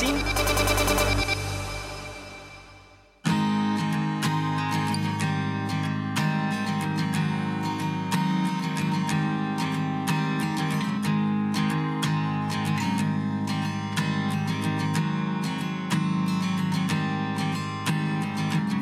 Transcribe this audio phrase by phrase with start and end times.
[0.00, 0.08] 心。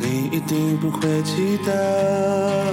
[0.00, 2.72] 你一定不会记得，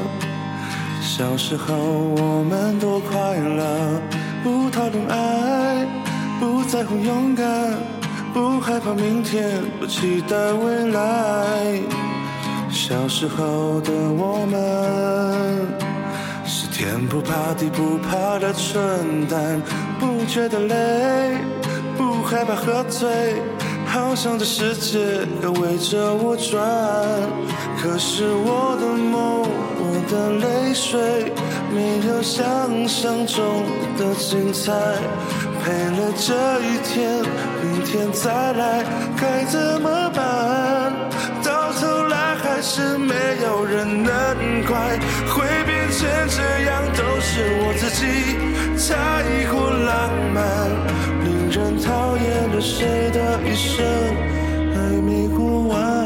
[1.01, 3.99] 小时候我们多快乐，
[4.43, 5.87] 不讨论爱，
[6.39, 7.73] 不在乎勇敢，
[8.35, 11.79] 不害怕明天，不期待未来。
[12.69, 15.65] 小时候的我们，
[16.45, 19.61] 是天不怕地不怕的蠢蛋，
[19.97, 21.37] 不觉得累，
[21.97, 23.09] 不害怕喝醉。
[23.85, 24.99] 好像这世界
[25.41, 26.61] 要围着我转，
[27.81, 29.47] 可是我的梦，
[29.79, 31.31] 我的泪水，
[31.73, 32.43] 没有想
[32.85, 33.63] 象中
[33.97, 34.73] 的精彩。
[35.65, 37.25] 赔了这一天，
[37.63, 38.85] 明天再来，
[39.19, 40.93] 该怎么办？
[41.43, 44.13] 到头来还是没有人能
[44.67, 44.77] 怪，
[45.27, 48.37] 会变成这样都是我自己
[48.77, 50.37] 太过浪漫。
[51.25, 53.83] 令人讨厌了谁的一生
[54.71, 56.04] 还没过完？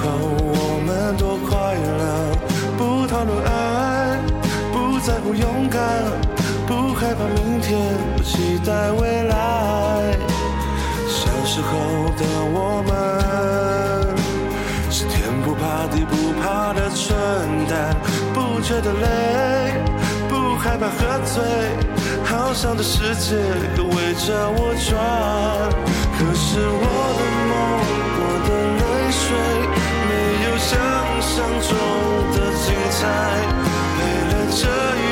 [0.00, 0.06] 后
[0.38, 2.30] 我们多快乐，
[2.78, 4.16] 不讨论爱，
[4.72, 5.80] 不在乎勇敢，
[6.66, 9.34] 不害怕明天，不期待未来。
[11.08, 11.70] 小时候
[12.16, 12.22] 的
[12.54, 12.90] 我们
[14.90, 17.14] 是天不怕地不怕的蠢
[17.68, 17.96] 蛋，
[18.32, 19.74] 不觉得累，
[20.28, 21.42] 不害怕喝醉，
[22.24, 23.36] 好像这世界
[23.76, 24.94] 都围着我转。
[26.18, 26.86] 可是我
[27.18, 27.50] 的梦，
[31.38, 31.70] 想象中
[32.32, 32.36] 的
[32.66, 33.00] 精彩。
[33.96, 35.07] 为了这一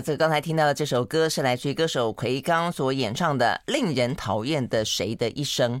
[0.00, 5.80] 这个刚才听到的这首歌是来自于歌手奎刚所演唱的《令人讨厌的谁的一生》。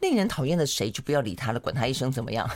[0.00, 2.46] 令人讨厌的谁就不要理他了，管他一生怎么样。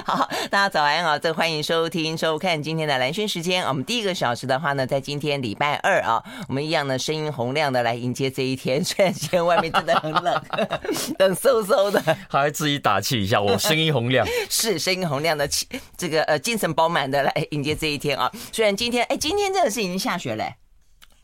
[0.06, 1.18] 好，大家早安啊！
[1.18, 3.62] 这欢迎收听收看今天的蓝轩时间。
[3.64, 8.82] 我们第一个小时的话呢，在今天礼拜二啊，我们一样呢声音洪亮的来迎接这一天。
[8.82, 10.42] 虽然今天外面真的很冷，
[11.18, 15.66] 冷飕飕的，还自己打气一下，我声音洪亮， 是声音洪亮的气，
[15.96, 18.30] 这个呃精神饱满的来迎接这一天啊。
[18.52, 20.54] 虽然今天哎，今天真的是已经下雪嘞。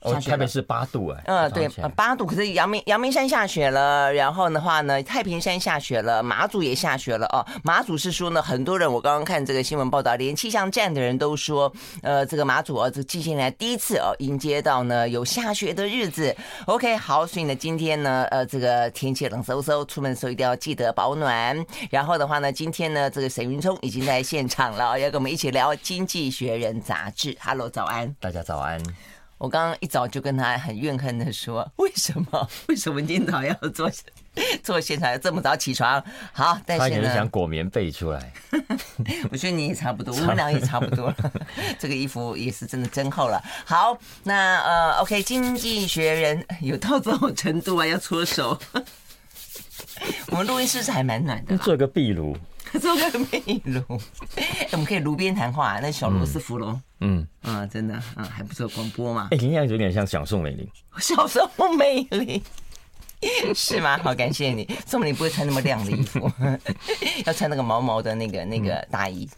[0.07, 2.25] 哦，台北是八度哎，嗯，对，八度。
[2.25, 7.45] 可是阳明阳明山下雪了，然后的话呢，太平山下雪了，马祖也下雪了哦。
[7.65, 11.73] 马祖是说呢，很多人我刚刚看这个新闻报道，连气象站的人都说，
[12.03, 16.35] 呃，这个马祖哦，这近些年来第一次哦，迎接到呢有下雪的日子。
[16.67, 21.67] OK，好，所以呢，今天呢，呃，这个天气冷飕飕，出门的时候一定要记得保暖。
[21.91, 27.37] 然后的话呢，今天呢，这个沈云聪已经在现场了，要跟我们一起聊《经济学人》杂志。
[27.41, 28.81] Hello，早安，大家早安。
[29.39, 32.49] 我刚刚一早就跟他很怨恨的说：“为什么？
[32.69, 33.91] 为什么今天早上要做
[34.65, 36.03] 做现场要这么早起床？”
[36.33, 38.33] 好，但是呢，他想裹棉被出来。
[39.31, 41.33] 我觉得你也差不多，我们俩也差不多了。
[41.79, 43.43] 这个衣服也是真的真厚了。
[43.67, 48.59] 好，那呃，OK，经济学人有到这种程度啊，要搓手。
[50.29, 52.37] 我们录音室是还蛮暖的，做个壁炉。
[52.81, 53.83] 做个美容，
[54.73, 59.29] 我们可以炉边谈话，那小螺丝氟龙，嗯啊，真的，啊，还不错，广播嘛。
[59.31, 60.69] 哎，听起来有点像小宋美龄。
[60.99, 62.43] 小宋美龄
[63.55, 63.99] 是吗？
[64.03, 64.69] 好，感谢你。
[64.87, 66.31] 宋美龄不会穿那么亮的衣服，
[67.25, 69.29] 要穿那个毛毛的那个那个大衣。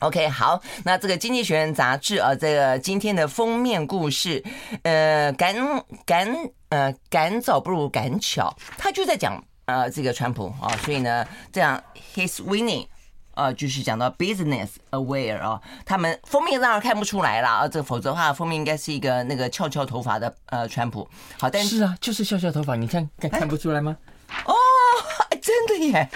[0.00, 4.44] OK，好，那这个《经济学人》杂志啊，这个今天的封面故事，
[4.82, 5.56] 呃，赶
[6.04, 6.28] 赶
[6.68, 9.42] 呃赶早不如赶巧，他就在讲。
[9.66, 11.82] 呃，这个川普啊，所以呢，这样
[12.14, 12.86] he's winning，
[13.34, 21.08] 呃，就是讲到 business aware 啊，他们封面当然看不出来了啊，这否则的话，封面应该是一个那个翘翘头发的呃川普。
[21.40, 23.96] 好，但是是啊，就是翘翘头发，你看看看不出来吗？
[24.44, 24.54] 哦，
[25.42, 26.08] 真的耶。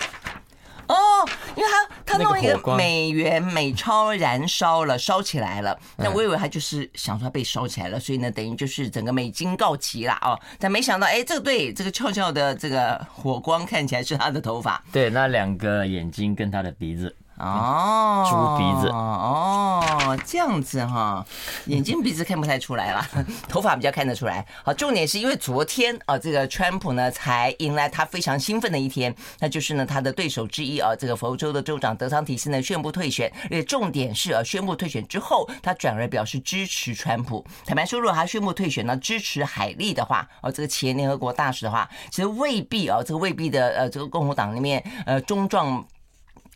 [0.91, 5.79] 哦，因为他他弄一个美元美钞燃烧了，烧起来了。
[5.97, 10.39] 那我以为他就是想说他被烧起来了，所以呢，等于就是整个美金告急了哦。
[10.59, 14.83] 但没想到，哎，这个对，这个翘翘的这个火光看起来是他的头发。
[14.91, 17.15] 对，那两个眼睛跟他的鼻子。
[17.41, 21.25] 哦，猪鼻子哦，这样子哈，
[21.67, 23.07] 眼睛鼻子看不太出来了，
[23.49, 24.45] 头发比较看得出来。
[24.63, 37.45] 好，重点是因为昨天啊，这个川普呢才迎来他非常兴奋的一天，那就是呢他的对手之一啊，这个佛州的州长德桑提斯呢宣布退选，而且重点是啊，宣布退选之后，他转而表示支持川普。
[37.65, 45.85] 坦白说，如果他宣布退选呢，支持海利的话，哦，这个前联合国大使的话，其实未必啊，这个未必的呃，这个共和党里面呃中壮。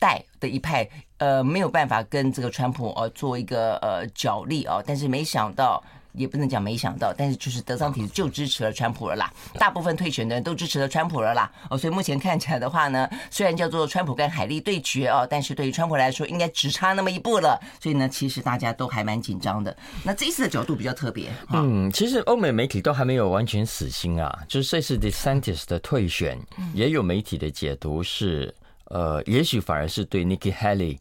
[0.01, 0.87] 带的一派，
[1.17, 5.83] 呃，没有办法跟这个川普呃做一个呃角力哦，但是没想到，
[6.13, 19.75] 也不能讲没想到，但是就是德桑提斯就支持了川普了啦，大部分退选的人都支持了川普了啦，哦，所以目前看起来的话呢，虽然叫做川普跟海利对决哦，但是对于川普来说，应该只差那么一步了，所以呢，其实大家都还蛮紧张的。
[20.03, 26.39] 那这一次的角度比较特别，嗯，其实欧美媒体都还没有完全死心啊，就是这次 DeSantis 的退选，
[26.75, 28.55] 也有媒体的解读是。
[28.95, 30.99] 呃，也许反而是对 Nikki Haley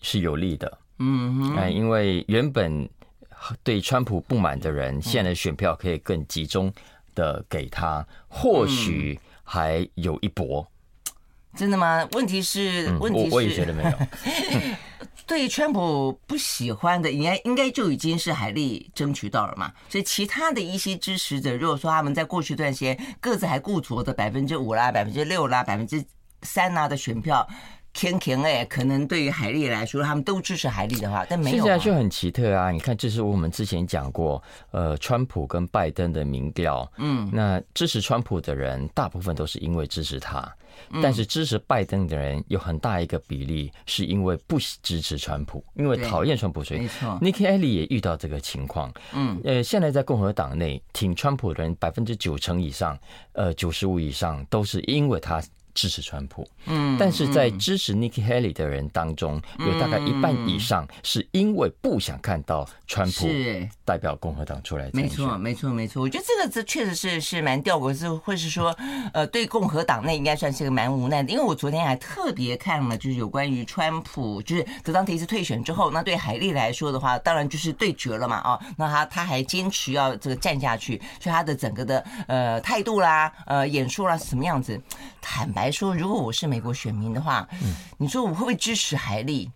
[0.00, 2.88] 是有利的，嗯嗯，因为原本
[3.64, 6.72] 对川普不满的人，现在选票可以更集中
[7.16, 10.64] 的给他，或许还有一搏。
[11.56, 12.08] 真的吗？
[12.12, 13.90] 问题是，问题是，我我也觉得没有。
[15.26, 19.72] 对川普不喜欢的，应该应该就已经是海利争取到了嘛。
[19.88, 26.04] 所以其他的一些支持者，如果说他们在过去一段时间各自还固着的百分之五啦、百分之六啦、百分之
[26.42, 27.46] 三拿的选票，
[27.92, 31.56] 天天哎，可能对于海莉来说，他们都支持海莉的话，但没有。
[31.58, 32.70] 现在就很奇特啊！
[32.70, 40.50] 你看，这是我们之前讲过，呃，川普跟拜登的民调，嗯，那支持川普的人大部分都是因为支持他，
[41.02, 47.18] 但是支持拜登的人有很大一个比例是因为不支持川普，因为讨厌川普，所以没错。
[47.20, 52.98] Nikki Haley 也遇到这个情况，嗯，呃，现在在共和党内挺川普的人百分之九成以上，
[53.32, 55.42] 呃，九十五以上都是因为他。
[55.74, 63.26] 支持川普，嗯，但是在支持 Nikki Haley 的人当中，有大概一半以上是因为不想看到川普
[63.84, 64.90] 代表共和党出来。
[64.92, 66.02] 没错，没错，没错。
[66.02, 68.76] 我觉得这个这确实是是蛮吊诡，是会是说，
[69.12, 71.32] 呃，对共和党内应该算是个蛮无奈的。
[71.32, 84.80] 因为我昨天还特别看了，就是有关于川普，就是德桑提斯退选之后，那对海利来说的话，当然就是对决了嘛，哦，那他他还坚持要这个站下去，所以他的整个的呃态度啦，呃演说啦是什么样子？
[85.20, 89.50] 坦白说，如果我是美国选民的话，嗯，你说我会不会支持海莉？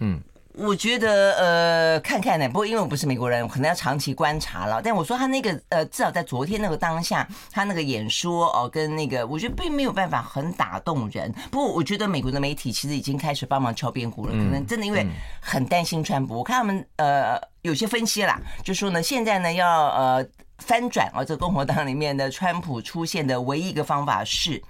[0.00, 0.20] 嗯，
[0.54, 2.48] 我觉得呃，看看呢。
[2.48, 4.82] 不过因为我不是美国人，我可能要长期观察了。
[4.82, 11.32] 但我说他那个呃，至少在昨天那个当下，他那个演说哦，跟那个我觉得并没有办法很打动人。
[11.50, 15.06] 不过我觉得美国的媒体其实已经开始帮忙敲边鼓了，可能真的因为
[15.40, 16.38] 很担心川普。
[16.38, 20.26] 我看他们呃有些分析啦，就说呢，现在呢要呃
[20.58, 24.60] 翻转啊，这个共和党里面的川普出现的唯一一个方法是。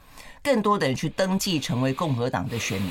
[0.43, 2.91] 更多的人去登记成为共和党的选民，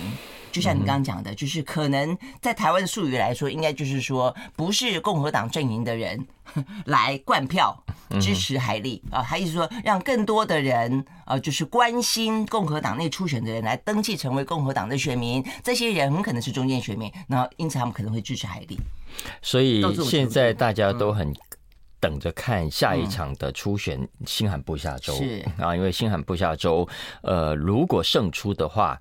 [0.52, 6.26] 就像你刚刚讲的，就是可能在台湾的术语来说，应该就是说，不是共和党阵营的人
[6.86, 7.78] 来灌票
[8.20, 18.78] 支持海莉啊，还是说让更多的人啊，就是关心共和党内初选的人来登记成为共和党的选民，这些人很可能是中间选民，那因此他们可能会支持海莉。
[19.42, 21.34] 所以现在大家都很。
[22.02, 25.14] 等着看下一场的初选，新罕布夏州。
[25.14, 25.46] 是。
[25.58, 26.86] 啊，因为新罕布夏州，
[27.22, 29.00] 呃，如果胜出的话，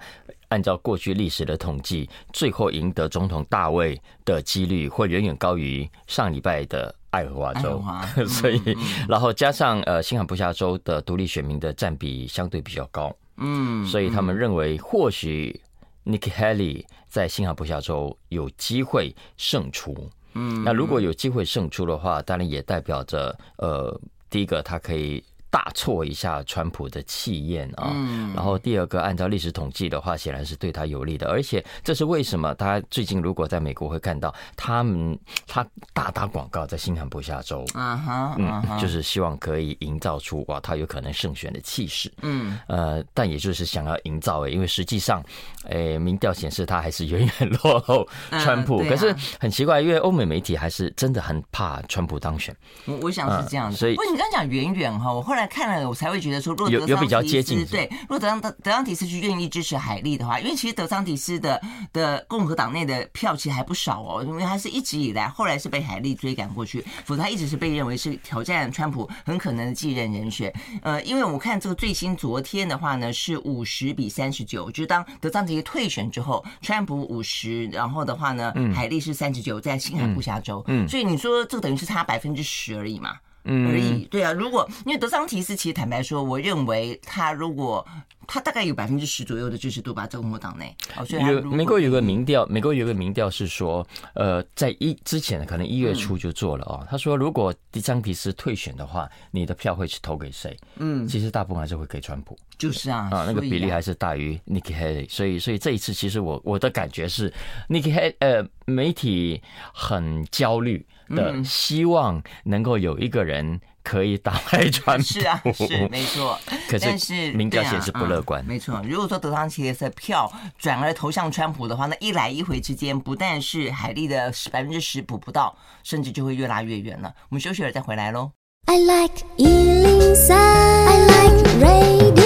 [0.49, 8.04] 按照过去历史的统计，最后赢得总统大位的几率会远远高于上礼拜的爱荷华州，华。
[8.28, 8.61] 所以
[9.09, 15.59] 然后加上呃新罕布夏州的独立选民的占比相对比较高，嗯，所以他们认为或许
[16.04, 25.23] Nikki Haley 在新罕布夏州有机会胜出，嗯，那如果有机会胜出的话，当然也代表着呃第一个他可以。
[25.50, 27.92] 大挫一下川普的气焰啊，
[28.35, 32.54] 然后第二个，按照历史统计的话，显然是对他有利的，而且这是为什么？
[32.54, 45.21] 他最近如果在美国会看到他们，他大打广告在新罕布夏州，啊哈，嗯，就是希望可以营造出哇，他有可能胜选的气势，嗯，呃，但也就是想要营造诶，因为实际上，
[45.64, 52.54] 诶，民调显示他还是远远落后川普，可是很奇怪，因为欧美媒体还是真的很怕川普当选，
[52.87, 55.39] 我我想是这样的，所以不，你刚刚讲远远哈，我后来。
[55.47, 61.61] 看了我才会觉得说，有有比较接近，对，若德桑德德桑提斯去愿意支持海莉的话，因为其实德桑提斯的
[61.92, 70.52] 的共和党内的票其实还不少哦，因为他是一直以来后来是被海莉追赶过去，否则他一直是被认为是挑战川普很可能的继任人选。
[70.82, 83.16] 呃，因为我看这个最新昨天的话呢是五十比三十九，就是当德桑提斯退选之后，川普五十，然后的话呢，海莉是三十九，在新罕布夏州，嗯，所以你说这个等于是差百分之十而已嘛。
[83.50, 84.04] 嗯，而已。
[84.04, 87.87] 对啊，如果因为德桑提斯，其实坦白说，我认为他如果
[88.26, 90.75] 他大概有百分之十左右的支持度吧，在共和党内。
[90.97, 96.87] 哦，所以有美国有个民调，美国有个民调是说，呃，在一之前可能一月初就做了哦。
[96.88, 100.57] 他说，如果迪桑提斯退选的话，你的票会去投给谁？
[100.76, 102.38] 嗯，其实大部分还是会给川普。
[102.57, 105.11] 就是啊，啊，那个比例还是大于 Nikki Haley。
[105.11, 107.33] 所以，所以这一次其实我我的感觉是
[107.69, 109.42] ，Nikki Haley 呃，媒体
[109.73, 113.61] 很焦虑的，希望能够有一个人。
[113.83, 116.38] 可以打败川普，是啊，是没错。
[116.69, 118.38] 可是，是民调显示不乐观。
[118.43, 127.11] 啊嗯、没错，如果说德桑提斯的票转而投向川普的话，那一来一回之间，不但是海利的百分之十补不到，甚至就会越拉越远了。
[127.31, 128.33] 我们休息了再回来喽。
[128.67, 132.20] I like 103, I like radio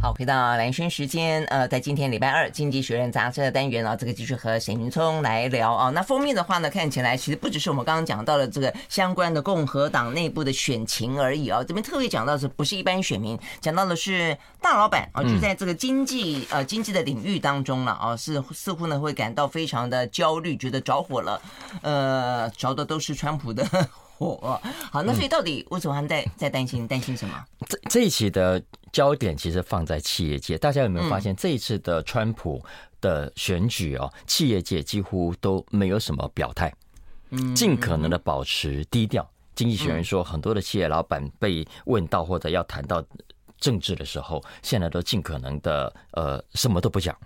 [0.00, 5.90] 好，回到蓝轩时间，呃，在今天礼拜二《经济学人》杂志的单元啊，这个继续和沈云聪来聊啊。
[5.90, 11.64] 那封面的话呢，看起来其实不只是我们刚刚讲到的这个相关的共和党内部的选情而已啊。
[11.64, 21.42] 这边特别讲到的是不是一般选民，讲到的是大老板啊，就在这个经济呃经济的领域当中了啊，是似乎呢会感到非常的焦虑，觉得着火了，
[21.82, 23.66] 呃，着的都是川普的。
[24.18, 24.60] 火
[24.90, 27.44] 好，那所以到底为什么他们在在担心担心什么？
[27.68, 28.60] 这这一期的
[28.90, 32.60] 焦点其实放在企业界，大家有没有发现这一次的川普
[33.00, 36.74] 的选举哦，企业界几乎都没有什么表态，
[37.30, 39.24] 嗯，尽可能的保持低调。
[39.54, 43.04] 经济学人说，很多的企业老板被问到或者要谈到
[43.60, 47.16] 政治的时候，现在都尽可能的呃什么都不讲。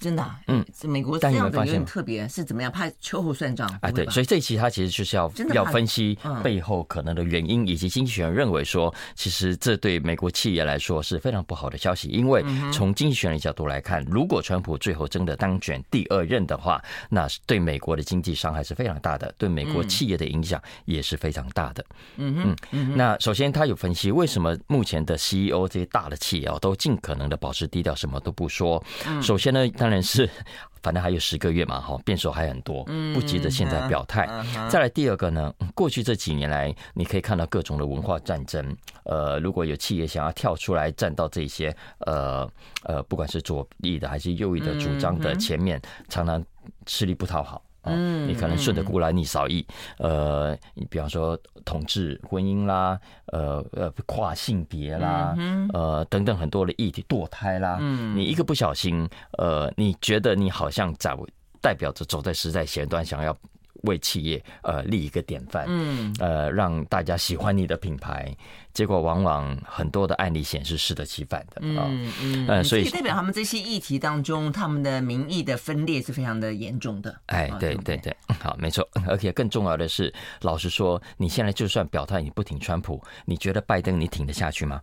[0.00, 2.72] 真的，嗯，美国这样子有点特别，是怎么样？
[2.72, 3.70] 怕秋后算账？
[3.82, 12.42] 哎，对，所以这一期他其实就是要要分析背后可能的原因，以及经济学人认为说，其实这对美国企业来说是非常不好的消息，因为
[12.72, 21.84] 从经济学人的角度来看，如果川普最后真的当选第二任的话，那对美国的经济伤害是非常大的，对美国企业的影响也是非常大的。
[22.16, 28.82] 嗯嗯，那首先他有分析为什么目前的 CEO 这些大的企业都尽可能的保持低调，什么都不说。
[29.20, 29.89] 首先呢，他。
[29.90, 30.30] 当然是，
[30.84, 34.28] 反正还有十个月嘛，哈，变数还很多，不急着现在表态。
[34.68, 38.64] 再来第二个呢，过去这几年来，你可以看到各种的文化战争。
[39.02, 41.74] 呃，如果有企业想要跳出来站到这些，
[42.06, 42.48] 呃
[42.84, 46.40] 呃，不管是左翼的还是右翼的主张的前面，常常
[46.86, 47.60] 吃力不讨好。
[47.82, 49.66] 嗯，你可能顺着孤来逆扫意，
[49.98, 55.34] 呃，你比方说同志婚姻啦，呃呃跨性别啦，
[55.72, 59.08] 呃等等很多的议题，堕胎啦，嗯，你一个不小心，
[59.38, 61.16] 呃，你觉得你好像在
[61.60, 63.36] 代表着走在时代前端，想要。
[63.84, 68.30] 为企业呃立一个典范，嗯，呃让大家喜欢你的品牌，
[68.72, 77.14] 结果往往很多的案例显示适得其反的啊，嗯嗯，呃所以代表他们这些议题当中，他们的民意的分裂是非常的严重的。
[77.26, 80.12] 哎，对对对， 好，没错， 而且更重要的是，
[80.42, 84.80] 老实说，你现在就算表态你不挺川普，你觉得拜登你挺得下去吗？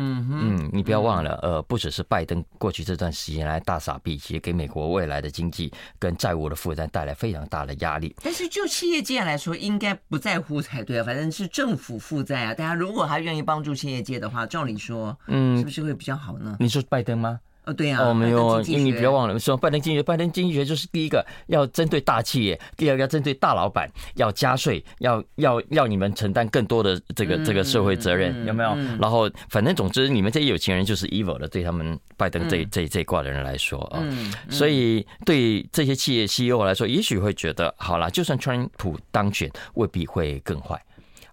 [0.00, 8.14] 嗯嗯，你不要忘了，呃，不只是拜登过去这段时间来大傻逼，其实给美国未来的经济跟债务的负担带来非常大的压力。
[8.22, 12.54] 但是就企业界来说，应该不在乎才对啊，反正是政府负债啊。
[12.54, 16.56] 大家如果还愿意帮助企业界的话，照理说，嗯，是不是会比较好呢？
[16.58, 17.38] 你说拜登吗？
[17.66, 28.74] 哦，对呀，哦，没有，你不要忘了说，拜登经济学，拜登经济学就是第一个要针对大企业，第二个要针对大老板，要加税，要要要你们承担更多的这个这个社会责任，有没有？
[28.98, 34.02] 然后反正总之，你们这些有钱人就是 evil 的，对他们拜登这这这一挂的人来说啊，
[34.48, 40.82] 所以对这些企业 CEO 来说，也许会觉得，好了，就算川普当选，未必会更坏。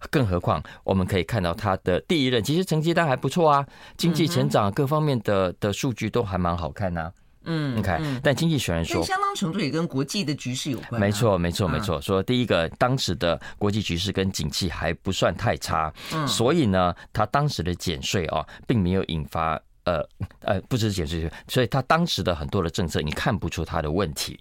[0.09, 3.65] 更何况，我们可以看到他的第一任其实成绩单还不错啊，
[3.97, 7.11] 经济成长各方面的的数据都还蛮好看呐。
[7.47, 10.99] 嗯，，OK，，但经济学人说，相当程度也跟国际的局势有关。
[10.99, 12.01] 没错，没错，没错。
[12.01, 15.93] 说第一个，当时的国际局势跟景气还不算太差，
[16.27, 19.61] 所以呢，他当时的减税啊，并没有引发。
[19.85, 20.03] 呃
[20.41, 24.39] 呃，不只是减税，所以他当时的很多的政策，你看不出他的问题。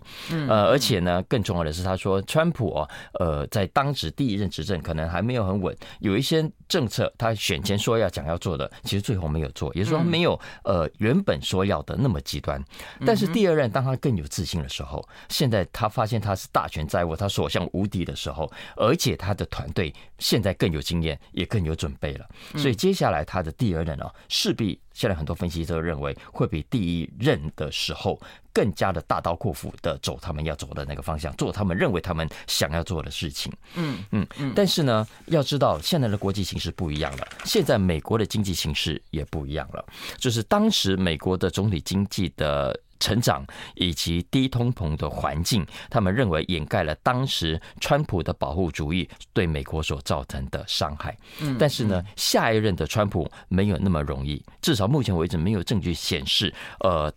[0.48, 2.88] 呃，而且呢，更重要的是，他说川普哦，
[3.20, 12.62] 呃，在当时第一任执政可能还没有很稳，有一些政策他选前说要讲要做的，其实最后没有做，也就是说没有呃原本说要的那么极端。
[13.04, 24.80] 但是第二任当他更有自信的时候，现在他发现他是大权在握，他所向无敌的时候，而且他的团队现在更有经验，也更有准备了，所以接下来他的第二任哦，势必。
[24.94, 28.18] 现在很多分析师都认为会比第一任的时候
[28.52, 33.52] 更加的大刀阔斧的走他们要走的那个方向，做他们认为他们想要做的事情。
[33.74, 34.52] 嗯嗯嗯。
[34.56, 39.84] 但是呢，要知道现在的国际形势不一样了，现在美国的经济形势也不一样了。
[40.16, 42.74] 就是当时美国的总体经济的。
[43.04, 43.44] 成长
[43.74, 51.14] 以及低通膨的环境，他们认为掩盖了当时川普的保护主义对美国所造成的伤害。
[51.58, 56.50] 但是呢，下一任的川普没有那么容易，至少目前为止没有证据显示。
[56.80, 57.12] 呃，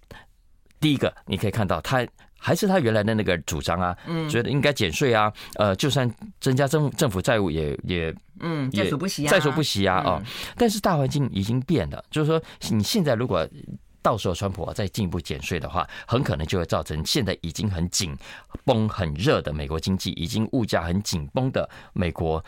[0.82, 2.06] 第一个你可以看到，他
[2.38, 3.96] 还是他原来的那个主张啊，
[4.30, 10.22] 觉得应该减税啊，呃，就算增加政政府债务也也嗯在所不惜啊，在所不惜啊啊！
[10.58, 12.44] 但是大环境已经变了，就是说
[12.76, 13.48] 你现在如果。
[14.02, 18.16] 到时候川普啊再进一步减税的话，很可能就会造成现在已经很紧
[18.64, 22.44] 绷、很热的美国经济，已经物价很紧绷的美国，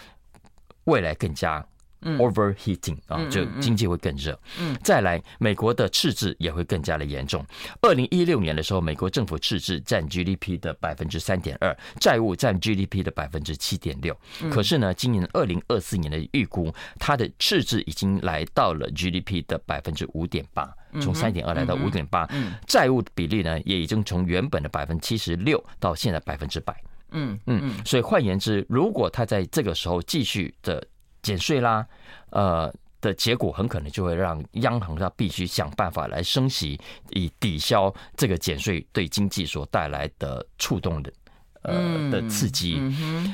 [0.86, 1.66] 未来更加。
[2.02, 4.40] Overheating 啊，就经济会更热。
[4.60, 7.46] 嗯，再来，美国的赤字也会更加的严重。
[7.82, 14.18] 二零一六年的时候，美国政府赤字占 GDP 的百分之三点二，债务占 GDP 的百分之七点六。
[14.50, 22.28] 可是呢，今年二零二四年的预估，它的赤字已经来到了 GDP 的百分之五点八，从三点二来到五点八。
[22.66, 26.76] 债务比例呢，也已经从原本的百分之七十六到现在百分之百。
[27.12, 30.82] 嗯嗯，所以换言之，如果他在这个时候继续的。
[31.30, 31.86] 减税啦，
[32.32, 36.80] 呃的结果很可能就会让央行它必须想办法来升息，
[37.12, 41.14] 以抵消这个减税对经济所带来的触动的
[41.62, 42.82] 呃的刺激。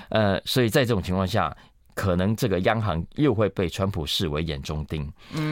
[0.10, 1.56] 呃，所以在这种情况下，
[1.96, 5.12] 可能这个央行又会被川普视为眼中钉。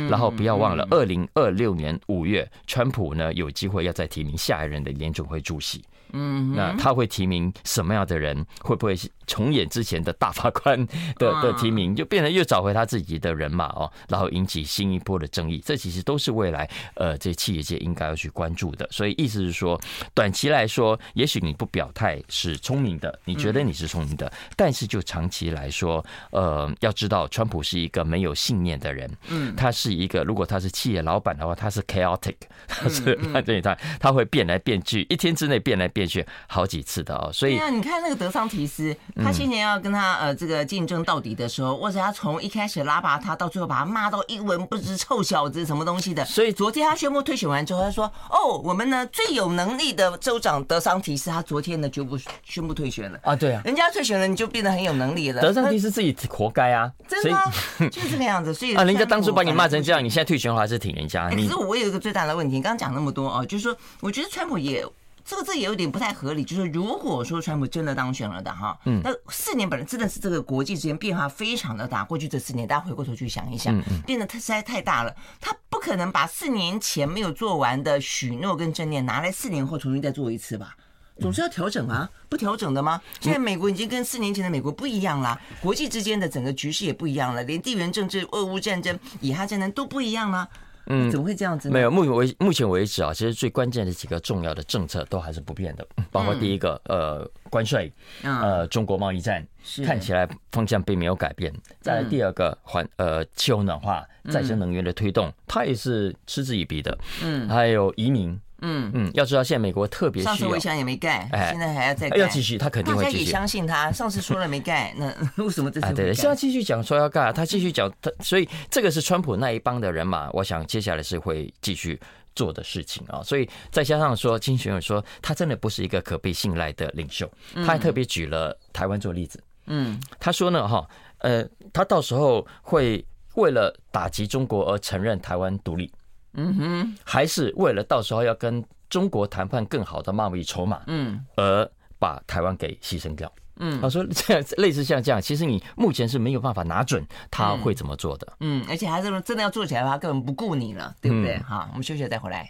[0.10, 5.84] 然后不要忘了，二零二六年五月，川普呢有机会要再提名下一任的联准会主席。
[6.16, 8.46] 嗯，那他会提名什么样的人？
[8.62, 8.94] 会不会
[9.28, 10.86] 重演之前的大法官
[11.18, 15.62] 的的提名，就变成又找回他自己的人马哦，然后引起新一波的争议？
[15.66, 18.88] 这其实都是未来呃，这企业界应该要去关注的。
[18.92, 19.80] 所以意思是说，
[20.14, 29.10] 短期来说，也许你不表态是聪明的，你觉得你是聪明的，但是就长期来说，呃，要知道，川普是一个没有信念的人。
[29.30, 32.36] 嗯，他是一个，如果他是企业老板的话，他是 chaotic，
[32.68, 36.04] 他是他这一他他会变来变去，一天之内变来变。
[36.04, 46.26] 去好几次的哦，所以对啊，你看那个德桑提斯，他今年要跟他呃这个竞争到底的时候，或者他从一开始拉拔他，到最后把他骂到一文不值，臭小子什么东西的。
[46.26, 55.42] 所以昨天他宣布退选完之后，他说：“哦，我们呢最有能力的州长德桑提斯，他昨天呢就不宣布退选了啊。”对啊，人家退选了，你就变得很有能力了。
[55.42, 57.52] 德桑提斯自己活该啊，真的
[57.90, 58.54] 就是这个样子。
[58.54, 61.30] 所以 啊，人家当初把你骂成这样，你现在退选的话还是挺人家。
[61.30, 64.84] 可是我有一个最大的问题，你刚刚讲那么多啊，就是说，我觉得川普也。
[65.26, 72.04] 这个这也有点不太合理，就是如果说川普真的当选了的哈，嗯，那四年本来真的是这个国际之间变化非常的大。
[72.04, 75.16] 过去这四年，大家回过头去想一想，变得他实在太大了。
[75.40, 80.76] 他不可能把四年前没有做完的许诺跟政念拿来四年后重新再做一次吧？
[81.22, 83.00] 总是要调整啊，不调整的吗？
[83.22, 90.50] 现在美国已经跟四年前的美国不一样了，国际之间的整个局势也不一样了，连地缘政治、俄乌战争、以哈战争都不一样了。
[90.88, 91.74] 嗯，怎么会这样子呢？
[91.74, 97.92] 没有，目前为目前为止啊，其实最关键的几个重要的政策都还是不变的，包括第一个，呃，关税，
[98.24, 99.46] 呃，中国贸易战，
[99.86, 101.54] 看起来方向并没有改变。
[101.80, 106.98] 再来第二个，环呃气候暖化、再生能源的推动，它也是嗤之以鼻的。
[107.24, 108.40] 嗯，还有移民。
[108.64, 113.18] 嗯嗯，要知道现在美国特别需要，上次我想也没盖，现在还要再盖，要继续，他肯定会继续。
[113.18, 115.88] 大家也相信他， 上次说了没盖，那 为什么这次？
[115.94, 122.00] 对对，现在继续讲说要盖，他继续讲，他所以这个是川普那一帮的人嘛，我想接下来是会继续
[122.36, 123.22] 做的事情啊。
[123.22, 129.44] 所以再加上说，金学友说他真的不是一个可被信赖的领袖，他还特别举了台湾做例子。
[129.66, 130.88] 嗯，他说呢，哈，
[131.20, 133.04] 呃，他到时候会
[133.36, 135.90] 为了打击中国而承认台湾独立，
[136.34, 141.70] 嗯哼，还是为了到时候要跟中国谈判更好的贸易筹码，嗯，而
[142.00, 143.32] 把台湾给牺牲掉。
[143.58, 148.28] 嗯，他说这样类似像这样，其实你目前是没有办法拿准他会怎么做的。
[148.40, 151.38] 嗯，而且他这种真的要做起来的话，根本不顾你了，对不对？
[151.44, 152.50] 好，我们休息再回来。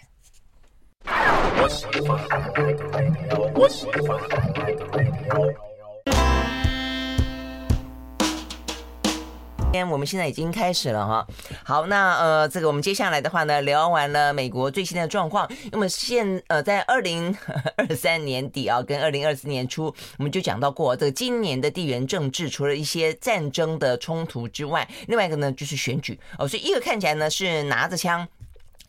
[9.73, 11.27] 天，我们现在已经开始了哈。
[11.63, 15.49] 好，那呃，这个我们接下来的话呢，聊完了美国最新的状况。
[15.71, 17.35] 那么现呃，在二零
[17.75, 19.85] 二三年底啊，跟二零二四年初，
[20.19, 26.47] 我们就讲到过，这个今年的地缘政治，除了一些战争的冲突之外，另外一个呢就是选举哦。
[26.47, 28.27] 所以一个看起来呢是拿着枪。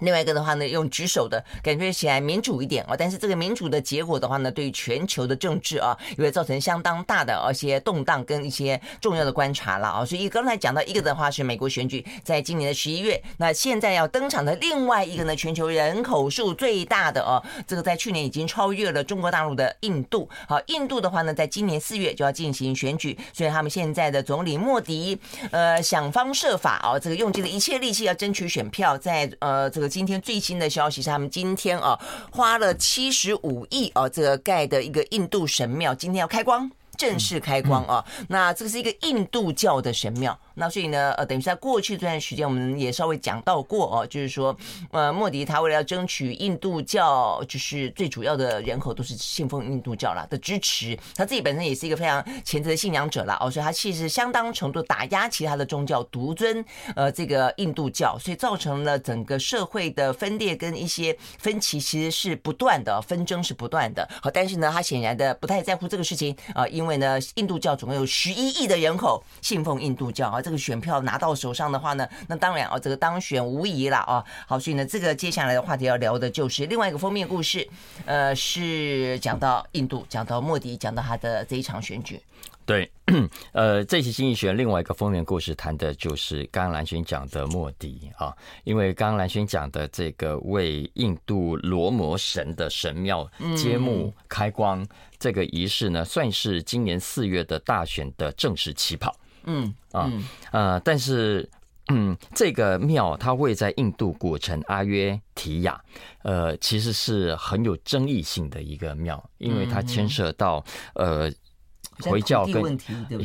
[0.01, 10.05] 另外一个的话呢，用举手的感觉起来民主一点啊，但是这个民主的结果的话呢，对于全球的政治啊，也会造成相当大的一些动荡跟一些重要的观察了啊。
[10.05, 20.29] 所以刚才讲到一个的话是美国选举，在今年的十一月，那现在要登场的另外一个呢，全球人口数最大的哦，这个在去年已经超越了中国大陆的印度。
[20.49, 25.17] 好，印度的话呢，在今年四月就要进行选举，所以他们现在的总理莫迪，
[25.53, 29.84] 呃，想方设法啊，这个用尽了一切力气要争取选票，在呃这个。
[29.89, 31.99] 今天最新的消息是，他们今天啊
[32.31, 38.05] 花了七十五亿啊，这个盖的一个印度神庙，今天要开光，正式开光啊。
[38.29, 40.39] 那这个是一个印度教的神庙。
[40.55, 44.57] 那所以呢，呃，等于在过去这段时间，我们也稍微讲到过哦，就是说，
[44.93, 56.65] 呃，莫迪他为了要争取印度教，就是最主要的人口都是信奉印度教啦的支持，他自己本身也是一个非常虔诚的信仰者啦，哦，所以他其实相当程度打压其他的宗教，独尊
[56.95, 64.09] 呃这个印度教，所以造成了整个社会的分裂跟一些分歧，其实是不断的，纷争是不断的。
[64.23, 70.44] 好，但是呢，他显然的不太在乎这个事情啊，因为呢，印度教总共有十一亿的人口信奉印度教啊。
[70.45, 74.23] 这个选票拿到手上的话呢，那当然哦，这个当选无疑了啊。
[74.47, 77.67] 好，所以呢，这个接下来的话题要聊的就是另外一个封面故事，
[78.05, 82.21] 呃，是讲到印度，讲到莫迪，讲到他的这一场选举。
[82.67, 82.91] 对，
[83.53, 94.87] 呃，这期经济学另外一个封面故事谈的就是刚刚蓝轩讲的莫迪啊，因为刚刚蓝轩讲的这个为印度罗摩神的神庙揭幕开光
[95.19, 99.15] 这个仪式呢，算是今年四月的大选的正式起跑。
[99.47, 100.11] 嗯啊
[100.53, 101.49] 呃，但是
[101.93, 105.81] 嗯，这个庙它位在印度古城阿约提亚，
[106.23, 111.33] 呃，其实是很有争议性的一个庙，因为它牵涉到呃。
[112.01, 112.63] 回教跟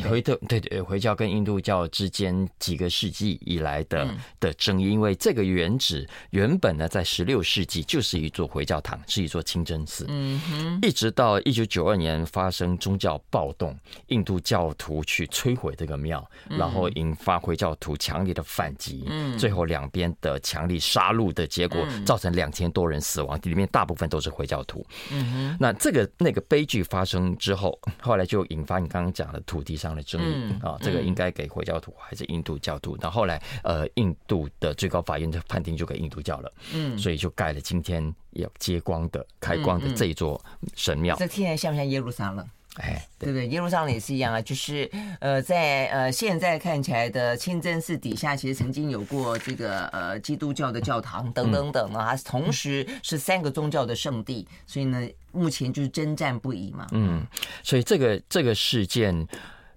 [0.03, 4.07] 回对对对回教跟印度教之间几个世纪以来的
[4.39, 10.05] 的争议，因为这个原址原本呢，在十六世纪就是一座回教堂，是一座清真寺。
[10.07, 13.75] 嗯哼，一直到一九九二年发生宗教暴动，
[14.07, 19.03] 印度教徒去摧毁这个庙，然后引发回教徒强烈的反击。
[19.07, 24.85] 嗯，最后两边的强力杀戮的结果，造成两千多人死亡，里面大部分都是回教徒。
[25.11, 28.58] 嗯哼，那这个那个悲剧发生之后，后来就引。
[28.59, 32.97] 引发你刚刚讲的土地上的争议啊，这个应该给回教徒还是印度教徒？
[32.99, 40.39] 那后来呃，印度的最高法院的判定就给印度教了，嗯，所以就盖了今天要揭光的开光的这一座
[40.75, 41.15] 神庙。
[41.15, 42.45] 这听起来像不像耶路撒冷？
[42.79, 43.47] 哎，对不对？
[43.47, 44.89] 耶路撒冷也是一样啊，就是
[45.19, 56.87] 呃，在呃现在看起来的清真寺底下，其实曾经有过这个呃基督教的教堂等等等啊，它同时是三个宗教的圣地，所以呢，目前就是征战不已嘛。
[56.91, 57.25] 嗯，
[57.63, 59.27] 所以这个这个事件，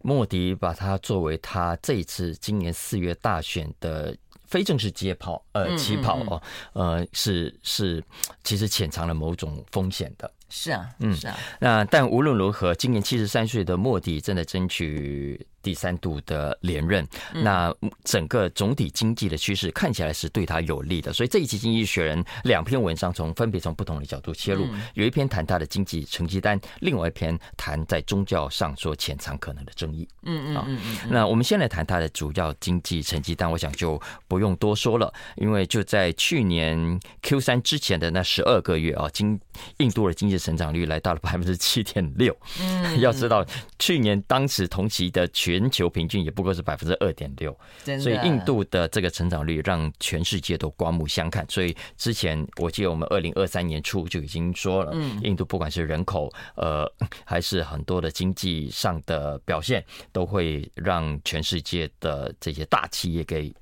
[0.00, 6.42] 莫迪把它作为他这一次今年四月大选的非正式接跑呃起跑哦，
[6.74, 8.02] 呃是是，
[8.44, 10.30] 其实潜藏了某种风险的。
[10.54, 11.34] 是啊，嗯，是啊。
[11.60, 17.72] 那但无论如何，今年七十三岁的莫迪正在争取第三度的连任，那
[18.04, 30.06] 整个总体经济的趋势看起来是对他有利的，所以这一期《经济学人》两篇文章从分别从不同的角度切入，有一篇谈他的经济成绩单，另外一篇谈在宗教上所潜藏可能的争议。
[30.22, 31.10] 嗯嗯嗯。
[31.10, 39.38] 那我们先来谈他的主要经济成绩单，我想就不用多说了，因为就在去年 Q 三之前的那十二个月啊，经
[39.78, 42.36] 印度的经济成长率来到了百分之七点六。
[42.60, 43.44] 嗯， 要知道
[43.78, 47.54] 去年当时同期的全全球平均也不过是百分之二点六，
[48.00, 51.44] 所以印度的这个成长率让全世界都刮目相看。
[51.48, 56.90] 所以之前我记得我们二零二三年初就已经说了，印度不管是人口呃
[57.24, 63.52] 还是很多的经济上的表现，都会让全世界的这些大企业给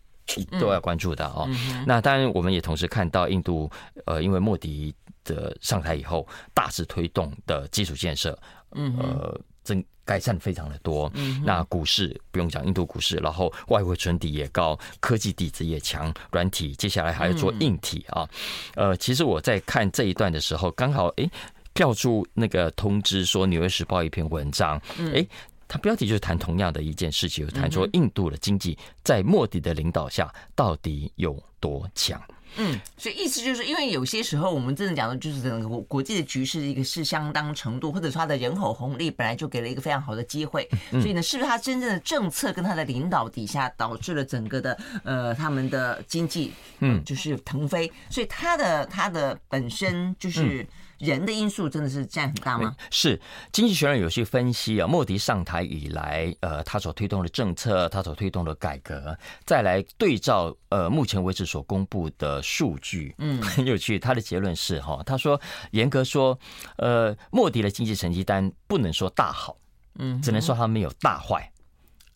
[0.60, 1.48] 都要关注的哦。
[1.86, 3.68] 那当然，我们也同时看到印度，
[4.04, 6.24] 呃，因为莫迪的上台以后，
[6.54, 8.38] 大肆推动的基础建设，
[8.70, 11.08] 呃，增改善非常的多。
[11.44, 18.28] 那股市不用讲，印度股市，然后外汇存底也高，科技底子也强，软体接下来还要做硬体啊。
[18.74, 21.30] 呃，其实我在看这一段的时候，刚好哎，
[21.74, 24.82] 跳出那个通知说，《纽约时报》一篇文章，
[25.14, 25.24] 哎。
[25.72, 32.20] 它标题就是谈同样的一件事情，谈说印度的经济在莫迪的领导下到底有多强。
[32.56, 47.02] 嗯，所以意思就是因为有些时候我们真的讲的就是整个国国际的局势一个是相当程度，或者说它的人口红利本来就给了一个非常好的机会，所以呢，是不是它真正的政策跟它的领导底下导致了整个的呃他们的经济嗯。
[47.04, 50.66] 就是腾飞，所以它的它的本身就是。
[51.00, 52.76] 人的因素真的是占很大吗？
[52.90, 53.20] 是，
[53.52, 63.98] 经济学人有些分析啊，莫迪上台以来，呃，他所推动的政策，他所推动的改革，再来对照呃目前为止所公布的数据，嗯，很 有趣。
[63.98, 65.40] 他的结论是哈，他说
[65.72, 66.38] 严格说，
[66.76, 69.56] 呃，莫迪的经济成绩单不能说大好，
[69.98, 71.50] 嗯，只能说他没有大坏。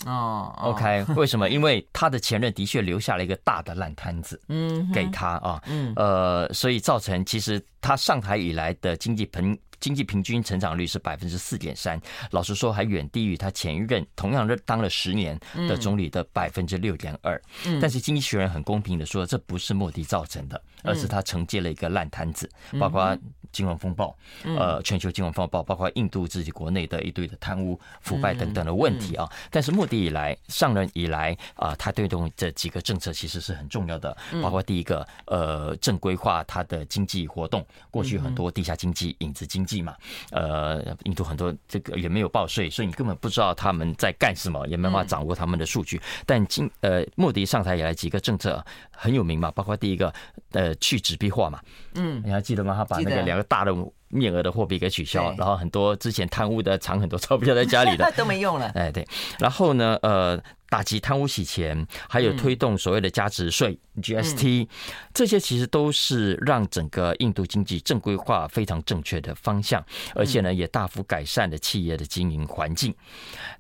[0.06, 1.48] 哦，OK，为什么？
[1.48, 15.38] 因为他的前任的确留下了一个大的烂摊子，嗯，给他啊，嗯，呃，所以造成其实他上台以来的经济平经济平均成长率是百分之四点三，老实说还远低于他前任同样任当了十年
[15.68, 17.40] 的总理的百分之六点二。
[17.66, 23.16] 嗯，但是经济学人很公平的说，这不是莫迪造成的，而是他承接了一个烂摊子，包括。
[23.54, 24.14] 金融风暴，
[24.58, 29.30] 呃，全球金融风暴，包括印度自己国内的一堆的贪污腐败等等的问题啊。
[29.50, 37.64] 但是莫迪以来上任以来啊，他推动这几个政策其实是很重要的，包括第一个，呃，正规化他的经济活动。
[37.90, 39.94] 过去很多地下经济、影子经济嘛，
[40.32, 46.00] 呃，印度很多这个也没有报税，所以你根本不知道他们在干什么，也没办法掌握他们的数据。
[46.26, 50.12] 但今呃，莫迪上台以来几个政策很有名嘛，包括第一个，
[50.50, 51.60] 呃，去纸币化嘛，
[51.94, 52.74] 嗯，你还记得吗？
[52.76, 53.44] 他把那个两个。
[53.44, 53.72] 大的
[54.09, 58.70] 面额的货币给取消，然后很多之前贪污的藏很多钞票在家里的 都没用了。
[58.74, 59.07] 哎，对。
[59.38, 60.40] 然后呢，呃，
[60.74, 64.66] 打击贪污洗钱，还有推动所谓的加值税 GST，
[65.12, 69.80] 这些其实都是让整个印度经济正规化非常正确的方向，
[70.16, 72.92] 而且呢，也大幅改善了企业的经营环境。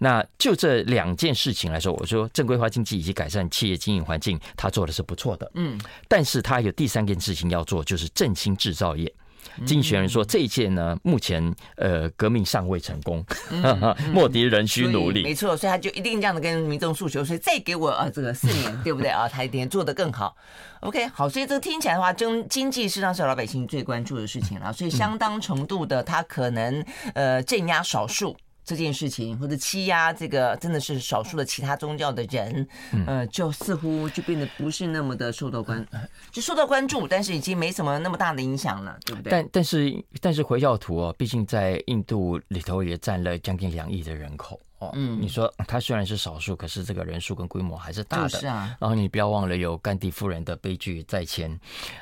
[0.00, 5.48] 那就这两件事情来说，我说正规化经济以及改善企业经营环境，他做的是不错的。
[5.54, 9.14] 嗯，但是他有第三件事情要做，就是振兴制造业。
[9.66, 13.24] 经济学人说，这一届呢，目前呃革命尚未成功，
[14.12, 15.22] 莫迪仍需努力。
[15.22, 19.28] 没错，所以他就一定这样的跟民众诉求，所以再给我啊这个四年，对不对啊？
[19.28, 20.36] 他一定做得更好。
[20.80, 28.36] OK，好，所以这听起来的话，经经济实际上是老百姓最关注的事情了，所以相当程度的，他可能呃镇压少数。
[28.64, 32.66] 这件事情或者欺压这个真的是少数的其他宗教的人，
[33.06, 35.86] 呃，就似乎就变得不是那么的受到关，
[36.32, 39.30] 就受到关注，但是已经没什么那么大的影响了，对不对？
[39.30, 44.58] 但但是但是回教徒哦，毕竟在印度里头也占了将近两亿的人口。
[44.94, 48.28] 嗯，你说他虽然是少数，可是这个人数跟规模还是大的。
[48.28, 48.76] 是啊。
[48.80, 51.58] 然后你不要忘了有甘地夫人的悲剧在前，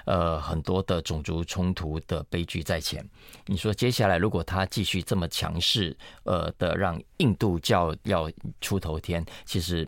[0.07, 3.05] 呃，很多的种族冲突的悲剧在前。
[3.47, 9.87] 你说接下来如果他继续这么强势，呃的让印度教要出头天，其实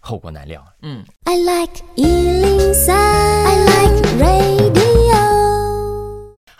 [0.00, 0.64] 后果难料。
[0.82, 1.04] 嗯。
[1.24, 4.87] I like 103, I like radio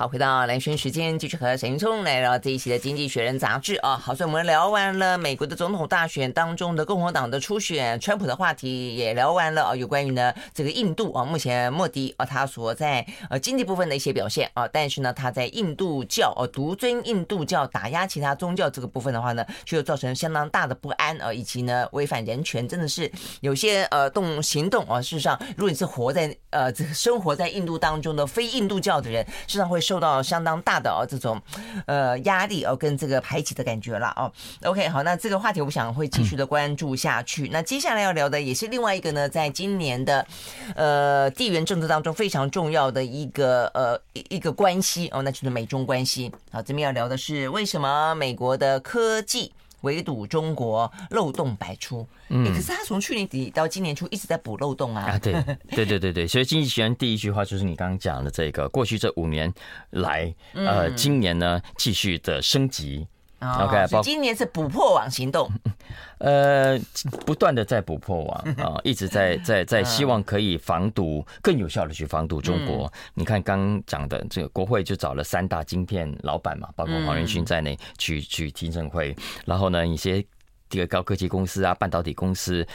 [0.00, 3.96] 好，回到蓝轩时间，继续和沈云聪来聊这一期的《经济学人》杂志啊。
[3.96, 9.74] 好，所以我们聊完了美国的总统大选当中的共和党的初选，川普的话题也聊完了啊。
[9.74, 25.02] 有关于呢这个印度啊，目前莫迪啊他所在呃经济部分的一些表现啊，但是呢他在印度教哦独尊印度教打压其他宗教这个部分的话呢，却造成相当大的不安啊，以及呢违反人权，真的是有些呃动行动啊。
[25.02, 29.82] 事实上，如果你是活在呃这个生活在印度当中的非印度教的人，事实上会。
[29.88, 31.40] 受到相当大的哦这种
[31.86, 34.30] 呃压力哦跟这个排挤的感觉了哦。
[34.68, 37.48] OK，好，那这个话题我想会继续的关注下去。
[37.50, 40.26] 那接下来要聊的也是另外一个呢，在今年的
[40.74, 43.98] 呃地缘政治当中非常重要的一个呃
[44.28, 46.30] 一个关系哦，那就是美中关系。
[46.50, 49.50] 好，这边要聊的是为什么美国的科技。
[49.82, 52.06] 围堵中国，漏洞百出。
[52.28, 55.02] 嗯，可是他从去年底到今年初一直在补漏洞啊。
[55.04, 55.32] 啊，对，
[55.70, 56.26] 对，对，对，对。
[56.26, 59.52] 所以经济学人第一句话就是你刚刚讲的这个，过去这五年
[59.90, 63.06] 来，呃，今年呢继续的升级。
[63.40, 65.48] OK，所以今年是补破网行动，
[66.18, 66.78] 呃，
[67.24, 72.92] 不断的在补破网啊，一直在在在希望可以防堵更有效的去防堵中国。
[73.14, 80.24] 你看刚讲的这个国会就找了三大晶片老板嘛，包括黄仁勋在内去去听证会，然后呢，一些
[80.68, 82.66] 这个高科技公司啊、半导体公司，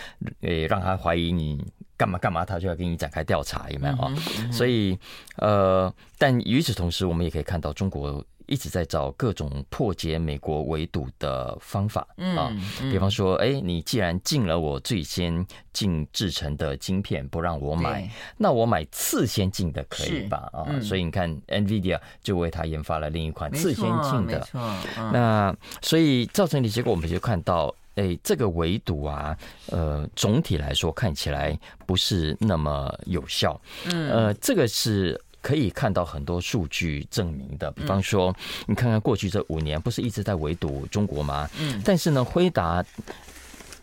[0.41, 1.61] 呃，让他怀疑你。
[2.03, 4.13] 干嘛干嘛，他就要给你展开调查，有没有啊？
[4.51, 4.97] 所以
[5.37, 8.21] 呃，但与此同时，我们也可以看到中国。
[8.45, 12.05] 一直在找各种破解美国围堵的方法
[12.37, 12.51] 啊，
[12.91, 20.49] 比方说，哎，你既然禁了我最先进制成的晶片，不让我买，那我买次先进的可以吧？
[20.51, 24.45] 啊，所以你看，NVIDIA 就为他研发了另一款次先进的。
[25.13, 33.59] 那所以造成的结果，我们就看到，哎，这个围堵啊，呃，总体来说看起来不是那么有效。
[33.85, 35.19] 嗯呃，这个是。
[35.43, 38.33] 可以看到很多数据证明的，比方说，
[38.65, 41.49] 你看看过去这五年，不是一直在围堵中国吗？
[41.59, 42.81] 嗯，但是呢，辉达。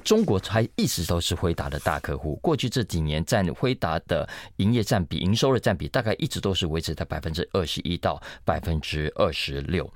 [0.05, 2.37] 中国还一直都是辉达的大客户。
[2.37, 9.91] 过去这几年，占辉达的营业占比、营收的占比，大概一直都是维持在百分之二十一到百分之二十六。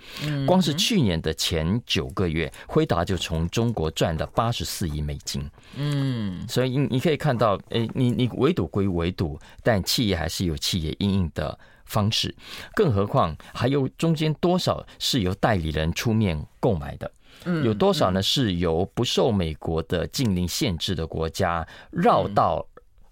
[0.47, 5.49] 光是去年的前九个月，辉达就从中国赚了八十四亿美金。
[5.77, 12.35] 嗯，所以你你可以看到，诶，你你围堵归围堵，但企业还是有企业应应的方式。
[12.75, 17.11] 更何况，还有中间多少是由代理人出面购买的？
[17.65, 18.23] 有多少呢？
[18.23, 22.67] 是由不受美国的禁令限制的国家绕道，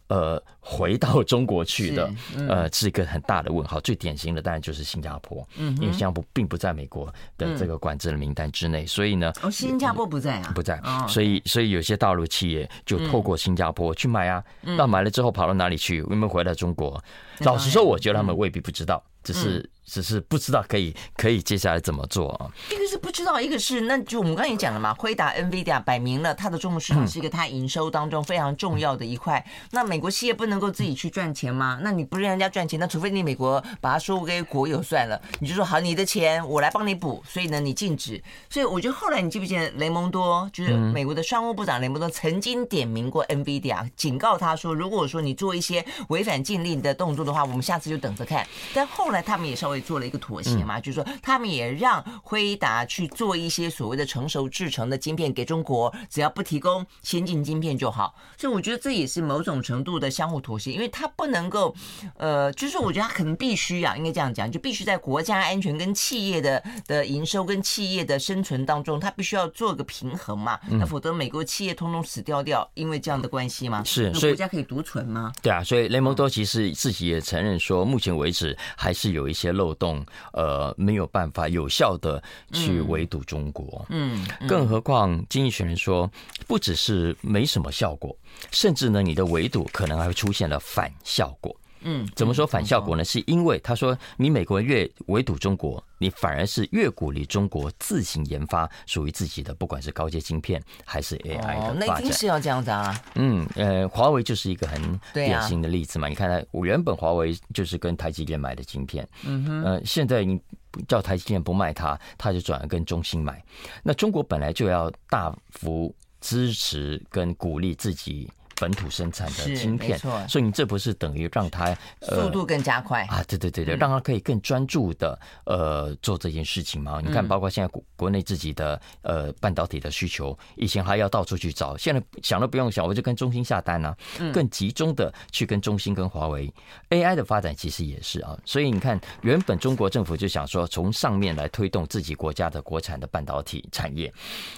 [0.08, 2.10] 呃，回到中国去的，
[2.48, 3.80] 呃，是一个很大的问号。
[3.80, 7.06] 最典型的当然就是新加坡，因为新加坡并不在美国
[7.38, 15.98] 的这个管制的名单之内，所以呢，哦，新加坡不在啊，不在，所以所以有些大陆企业就透过新加坡去买啊，那买了之后跑到哪里去？
[15.98, 17.02] 有没有回到中国？
[17.40, 19.68] 老实说，我觉得他们未必不知道，只是。
[19.84, 22.48] 只是不知道可以可以接下来怎么做啊？
[22.70, 29.44] 一个是不知道，一个是那就我们刚才也讲了嘛，辉达、NVIDIA 摆明了它的中国市场是一个它营收当中非常重要的一块。
[29.72, 31.80] 那美国企业不能够自己去赚钱吗？
[31.82, 35.20] 那你不让人家赚钱，那除非你美国把它收归国有算了。
[35.40, 38.22] 你就说好，你的钱我来帮你补，所以呢你禁止。
[38.48, 48.46] 所以我觉得后来你记不记得雷蒙多，就是美国的商务部长雷蒙多曾经点名过 NVIDIA，警告他说，如果说你做一些违反禁令的动作的话，我们下次就等着看。
[48.72, 49.82] 但后来他们也稍微。
[49.82, 58.14] 做了一个妥协嘛，就是说他们也让辉达去做一些所谓的成熟制成的晶片给中国，只要不提供先进晶片就好。
[58.38, 61.74] 所以我觉得这也是某种程度的相互妥协，因为他不能够，
[62.16, 70.58] 呃，就是我觉得他可能必须啊，应该这样讲，就必须在国家安全跟企业的的营收跟企业的生存当中，他必须要做个平衡嘛。
[70.70, 73.82] 那否则美国企业通通死掉掉，因为这样的关系嘛？
[73.82, 75.32] 是，所以国家可以独存吗？
[75.42, 79.72] 对啊，所以雷蒙多其实自己也承认说，目前为止还是有一些漏。
[79.82, 86.08] 洞呃没有办法有效的去围堵中国，嗯，更何况经济学人说，
[86.46, 88.14] 不只是没什么效果，
[88.50, 91.56] 甚至呢，你的围堵可能还会出现了反效果。
[91.84, 93.04] 嗯，怎么说反效果呢？
[93.04, 102.98] 是因为他说，你美国越围堵中国，你反而是越鼓励中国自行研发属于自己的，不管是高阶晶片还是 AI 的那一定是要这样子啊。
[103.14, 106.08] 嗯，呃，华为就是一个很典型的例子嘛。
[106.08, 110.40] 你看，它原本华为就是跟台积电买的晶片，嗯哼，呃，现在你
[110.86, 113.42] 叫台积电不卖它，它就转而跟中兴买。
[113.82, 118.30] 那中国本来就要大幅支持跟鼓励自己。
[118.62, 119.98] 本土生产的晶片，
[120.28, 123.20] 所以你这不是等于让它速度更加快啊？
[123.26, 127.00] 对对对对，让它可以更专注的呃做这件事情吗？
[127.04, 133.96] 你看，包括现在国国内自己的呃半导体的需求，以前还要到处去找，现在想都不用想，我就跟中兴下单啊，
[134.32, 136.48] 更集中的去跟中兴跟华为。
[136.90, 144.12] AI 的发展其实也是啊，所以你看，原本中国政府就想说从上面来推动自己国家的国产的半导体产业，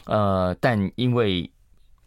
[0.05, 1.51] 呃，但因为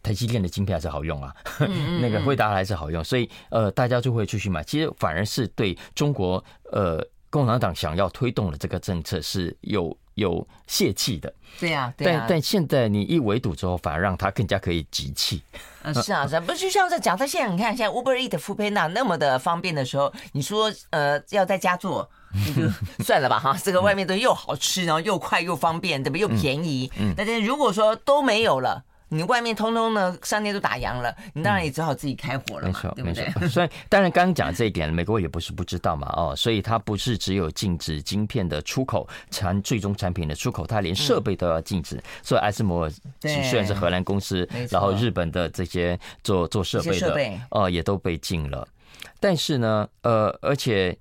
[0.02, 1.34] 台积电的晶片还是好用啊，
[2.00, 4.62] 那个惠达还是好用，所以呃，大家就会继续买。
[4.62, 11.32] 其实反而是对中国呃共产党想要推动的这个政策是有有泄气的。
[11.60, 15.42] 对呀，但但现在你一围堵之后，反而让他更加可以集气。
[15.82, 26.20] 嗯， 是啊，是啊，不就像在讲，他现在你看，现在 Uber Eat、Foodpanda 那么的方便的时候，你说呃要在家做， 你就算了吧哈，这个外面都又好吃，然后又快又方便，对不对？
[26.20, 26.90] 又便宜。
[26.98, 28.84] 嗯，但是如果说都没有了。
[29.10, 33.48] 你外面通通呢商店都打烊了，你当然也只好自己开火了嘛，嗯、没错，对不对？
[33.48, 41.96] 所以当然刚刚讲这一点，美国也不是不知道嘛，哦，所以它不是只有禁止晶片的出口，产最终产品的出口，它连设备都要禁止。
[41.96, 42.90] 嗯、所以艾斯摩尔
[43.22, 47.16] 虽然是荷兰公司，然后日本的这些做做设备的，
[47.50, 48.66] 哦，也都被禁了。
[49.20, 50.96] 但是呢，呃，而且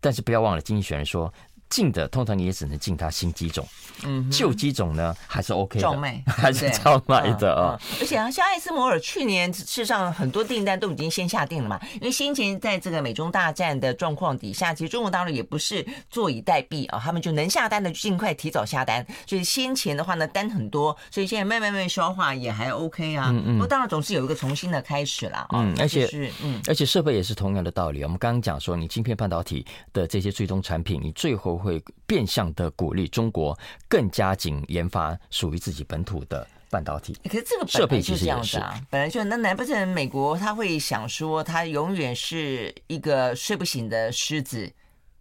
[0.00, 1.32] 但是不要忘了，经济学人说。
[1.72, 3.66] 进的通常你也只能进它新机种，
[4.04, 7.96] 嗯，旧机种呢还是 OK 的，照卖 还是照卖的啊、哦嗯嗯。
[8.02, 23.30] 而且啊，像艾斯摩尔去年事实上很多订单都已经先下定了嘛，因为先前在这个美中大战的状况底下，其实中国大陆也不是坐以待毙啊，他们就能下单的就尽快提早下单，所以先前的话呢单很多，所以现在慢慢慢慢消化也还 OK 啊。
[23.30, 23.52] 嗯嗯。
[23.54, 25.62] 不过当然总是有一个重新的开始了啊。
[25.62, 28.02] 嗯，而且是嗯，而且设备也是同样的道理。
[28.02, 33.56] 我们刚刚讲说，你晶片半导体的这些最终产品，你最后会变相的鼓励中国
[33.88, 37.16] 更加紧研发属于自己本土的半导体。
[37.24, 44.72] 可是这个设备就是这样子啊，本来就那难不成美国他会想说，他永远是一个睡不醒的狮子？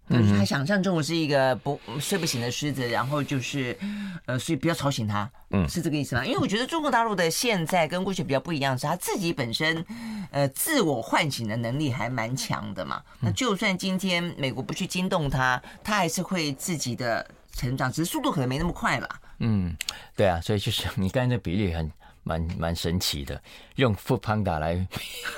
[0.09, 3.77] 就是他想象中我是一个不睡不醒的狮子，然后就是，
[4.25, 6.25] 呃，所以不要吵醒他，嗯，是这个意思吗？
[6.25, 9.85] 因为我觉得中国大陆的现在跟过去比较不一样，是他自己本身，
[10.31, 13.01] 呃，自我唤醒的能力还蛮强的嘛。
[13.21, 19.09] 那就算今天美国不去惊动他，他还是会自己的成长，只是速度可能没那么快了。
[19.39, 19.75] 嗯，
[20.15, 21.89] 对啊，所以就是你刚才的比例很。
[22.23, 23.41] 蛮蛮神奇的，
[23.75, 24.87] 用 foodpanda 来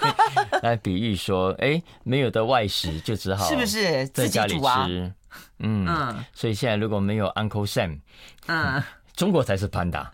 [0.62, 5.14] 来比喻说，哎、欸，没有的外食就只好是不是在家里吃？
[5.60, 8.00] 嗯嗯，所以现在如果没有 Uncle Sam，
[8.48, 8.84] 嗯，
[9.16, 10.06] 中国才是 panda，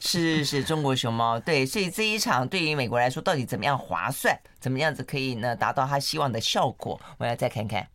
[0.00, 1.38] 是是是，中国熊猫。
[1.38, 4.36] 对，所以这一场对于美国来说，到底怎么样划算？
[4.58, 7.00] 怎么样子可以呢达到他希望的效果？
[7.18, 7.86] 我要再看看。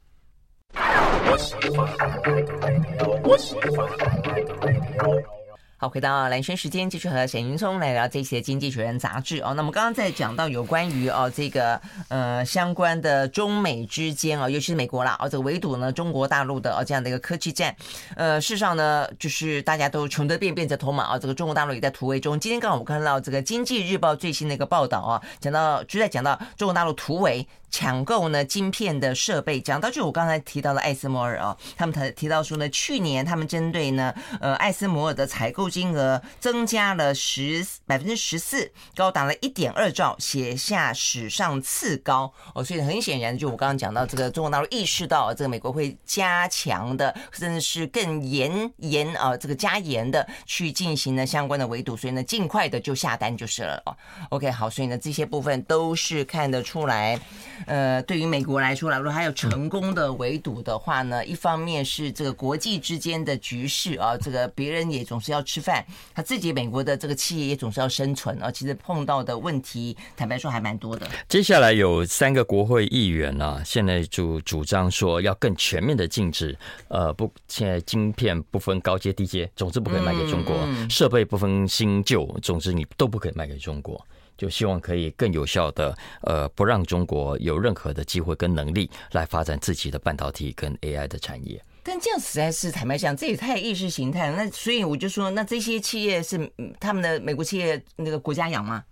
[5.81, 9.53] 好，回到蓝轩时间，继续和沈云聪来聊这些《经济学人》杂志哦。
[9.55, 17.73] 那么刚刚在讲到有关于哦这个呃相关的中美之间哦，尤其是美国啦哦，这个围堵呢中国大陆的哦这样的一个科技战，
[18.17, 21.17] 呃，事实上呢就是大家都穷得变，变着头嘛啊。
[21.17, 22.37] 这个中国大陆也在突围中。
[22.37, 27.47] 今天刚好我看到这个《经济日报》最新的一个报道啊，讲到就在讲到中国大陆突围。
[27.69, 42.63] 抢购呢晶片的设备，讲到就我刚才提到的艾斯摩尔啊，他们提提到说呢，去年他们针对呢呃艾斯摩尔的采购金额增加了十百分之十四，高达了一点二兆，写下史上次高哦。
[42.63, 53.95] 所以很显然，就我刚刚讲到这个中国大陆意识到这个美国会加强的，甚至是更严严啊这个加严的去进行呢相关的围堵，所以呢尽快的就下单就是了哦。
[54.29, 57.19] OK 好，所以呢这些部分都是看得出来。
[57.65, 68.51] 呃，对于美国来说来说，还有成功的围堵的话呢，一方面是这个国际之间的局势啊，这个别人也总是要吃饭，他自己美国的这个企业也总是要生存啊。
[68.51, 71.07] 其实碰到的问题，坦白说还蛮多的。
[71.27, 76.57] 接下来有三个国会议员啊，现在主主张说要更全面的禁止，
[76.87, 80.55] 呃，不，现在晶片不分高阶低阶，总之不可以卖给中国；
[80.89, 84.05] 设备不分新旧，总之你都不可以卖给中国。
[84.39, 91.61] 就希望可以更有效的，呃，不让中国有任何的机会跟能力来发展自己的半导体跟 AI 的产业。
[91.83, 94.37] 但这样实在是坦白讲，这也太意识形态了。
[94.37, 98.83] 那所以我就说，那这些企业是他们的美国企业那个国家养吗？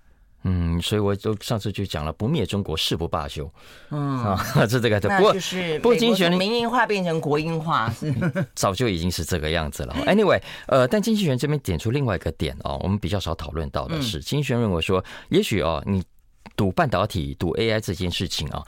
[0.48, 3.52] 嗯，所以我就上次就讲了，不灭中国誓不罢休。
[3.90, 4.38] 嗯啊，
[4.70, 4.98] 是这个。
[5.02, 8.14] 不过就是不过经济学人民营化变成国营化， 是
[8.56, 9.94] 早就已经是这个样子了。
[10.08, 16.02] Anyway，呃，但经济学这边点出另外一个点哦，我们比较少讨论到的是，经济学人认为说，也许哦，你
[16.56, 18.64] 赌半导体、赌 AI 这件事情啊。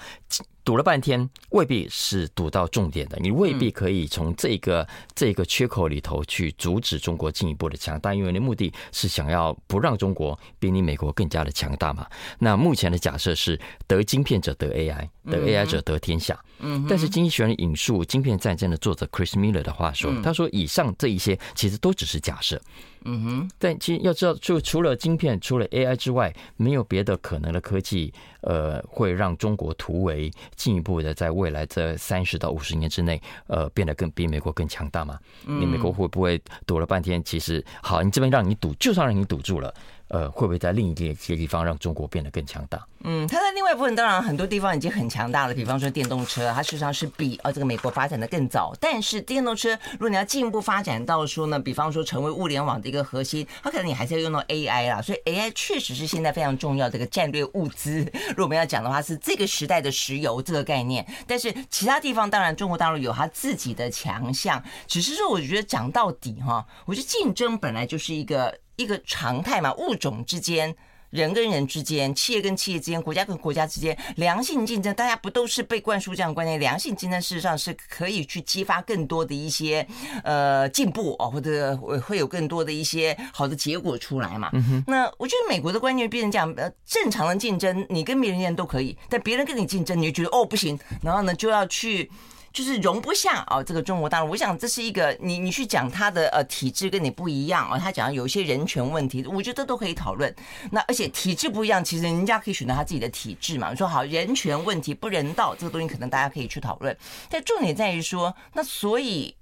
[0.63, 3.17] 赌了半天，未必是赌到重点的。
[3.19, 12.05] 你未必可以从这个这个缺口里头去阻止中国进一步的强大，因为你的目的是想要不让中国比你美国更加的强大嘛。
[12.37, 16.39] 那目前的假设是得晶片者得 AI，得 AI 者得天下。
[16.61, 22.61] 嗯，但是经济学人引述《晶片战争》的作者 Chris Miller 的话说，他说以上这一些其实都只是假设。
[23.05, 35.17] 嗯哼，但其实要知道，就除了晶片，除了 AI 之外，没有别的可能的科技，呃，会让中国突围，进一步的在未来这三十到五十年之内，呃，变得更比美国更强大吗？
[35.45, 37.23] 你美国会不会赌了半天？
[37.23, 39.73] 其实，好，你这边让你赌，就算让你赌住了。
[40.09, 42.83] 呃，会不会在另一个些地方让中国变得更强大？
[43.03, 48.73] 嗯，它在另外一部分当然很多地方已经很强大了，比方说电动车，它事实上是比呃这个美国发展的更早。
[48.79, 55.01] 但是电动车如果你要进一步发展到说呢，比方说成为物联网的一个核心，它可能你还是要用到 AI 啦。
[55.01, 57.99] 所以 AI 确实是现在非常重要的一个战略物资。
[58.29, 61.05] 如果我们要讲的话，是这个时代的石油这个概念。
[61.27, 68.57] 但是其他地方当然中国大陆有它自己的强项，只是说我觉得讲到底哈，我觉得竞争本来就是一个。
[68.79, 70.73] 一个常态嘛，物种之间、
[71.09, 76.57] 人跟人之间、企业跟企业之间、国家跟国家之间，良性竞争，大家不都是被灌输这样的观念？
[76.57, 79.85] 良性竞争事实上是可以去激发更多的一些
[80.23, 84.49] 呃进步哦，或者会有更多的一些好的结果出来嘛。
[84.87, 92.09] 那我觉得美国的观念变成这样，呃，正常的竞争，你跟别人都可以，但别人跟你竞争，你就觉得哦不行，然后呢就要去。
[92.51, 94.29] 就是容不下哦，这个中国大陆。
[94.29, 100.33] 我想这是一个你你去讲他的呃体制跟你不一样哦，他讲有一些人权问题，我觉得都可以讨论。
[100.71, 103.73] 那而且体制不一样，其实人家可以选择他自己的体制嘛。
[103.73, 106.95] 说好人权问题不人道，这个东西可能大家可以去讨论。
[107.29, 109.35] 但重点在于说，那所以。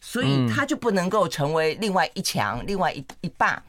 [0.00, 3.62] 所以他就不能够成为另外一强、另外一一霸。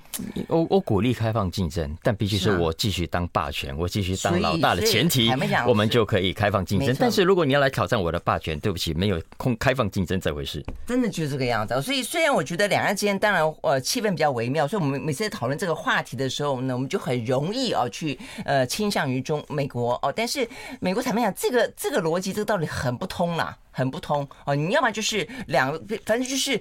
[0.48, 5.32] 我我鼓励开放竞争，但必须是我继续当霸权，我继续当老大的前提，
[5.66, 6.94] 我们就可以开放竞争。
[7.00, 10.66] 但是如果你要来挑战我的霸权，对不起，没有空开放竞争这回事。
[10.86, 11.82] 真的就是这个样子。
[11.82, 20.12] 所以虽然我觉得两岸之间当然呃气氛比较微妙，所以我们每次在讨论这个话题的时候呢，我们就很容易哦去呃倾向于中美国哦。
[20.14, 20.46] 但是
[20.82, 23.58] 美国坦白讲，这个这个逻辑这个道理很不通啦。
[23.72, 24.28] 很不通。
[24.46, 26.60] 哦，你要么就是两个，反正就是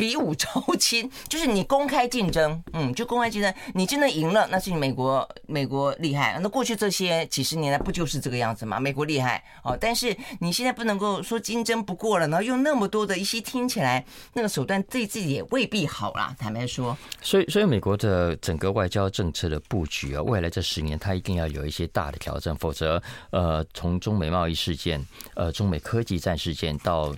[0.00, 0.48] 比武招
[0.78, 6.38] 亲， 就是你公开竞争，嗯，就公开竞争，你真的赢了，那是你美国美国厉害。
[6.40, 8.80] 那过去这些几十年来不就是这个样子吗？
[8.80, 16.34] 美国厉害哦，但是你现在不能够说竞争不过了，然后用那么多的一些听起来那个手段对自己也未必好啦。
[16.38, 26.70] 坦白说，所以所以美国的整个外交政策的布局啊，未来这十年它一定要有一些大的调整，否则呃，从中美贸易事件，呃，中美科技战事件。
[26.82, 27.14] 到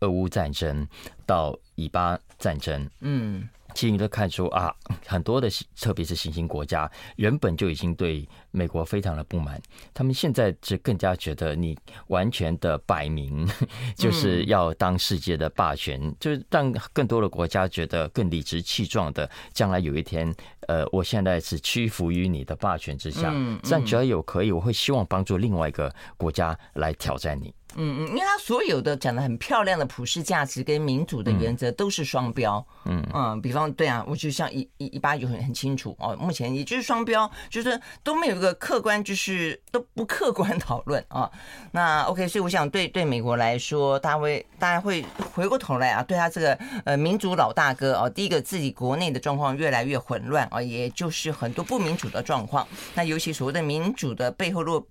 [0.00, 0.86] 俄乌战争，
[1.24, 4.74] 到以巴战争，嗯，其实你都看出啊，
[5.06, 5.48] 很多的，
[5.80, 9.60] 特别是新兴国家，原本就已经对美国非常的不满，
[9.92, 11.76] 他们现在是更加觉得你
[12.06, 13.46] 完全的摆明
[13.94, 20.34] 就是要当世界的霸权，就是让更多的国家觉得更理直气壮的，将来有一天，
[20.68, 27.54] 呃，我现在是屈服于你的霸权之下，嗯，但只要有可以，我会希望帮助另外一个国家来挑战你。
[27.78, 32.64] 嗯嗯，因为他所有的讲的很漂亮的普世价值跟民主的原则都是双标。
[32.86, 41.30] 嗯嗯，比方对啊，我就像一一一八就很很清楚哦，目前也就是双标，就是都没有一个客观，就是都不客观讨论啊。
[41.72, 52.66] 那 OK，所以我想对对美国来说，大家会大家会回过头来啊，对他这个呃民主老大哥哦，第一个自己国内的状况越来越混乱啊，也就是很多不民主的状况。
[52.94, 54.86] 那尤其所谓的民主的背后，若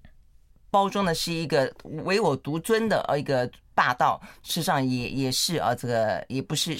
[0.69, 1.71] 包装的是一个
[2.03, 6.75] 唯我独尊的呃一个霸道，事实上也也是啊，这个也不是。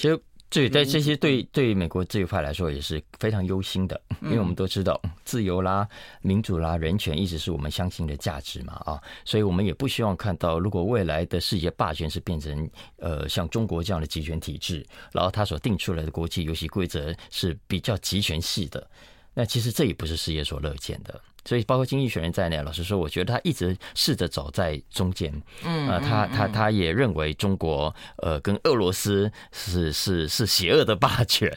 [0.56, 5.86] 对在这些对对美国自由派来说也是非常忧心的，因为我们都知道自由啦、
[6.22, 14.82] 民主啦、人权一直是我们相信的价值嘛啊，所以我们也不希望看到如果未来的世界霸权是变成呃像中国这样的集权体制，
[15.12, 18.88] 然后它所定出来的国际游戏规则是比较集权系的，
[19.36, 21.20] 那其实这也不是世界所乐见的。
[21.44, 25.32] 所以，包括经济学人在内，老实说，我觉得他一直试着走在中间。
[25.62, 31.48] 嗯，啊，他他他也认为中国呃跟俄罗斯是是是邪恶的霸权，